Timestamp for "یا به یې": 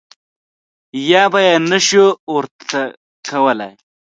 1.11-1.55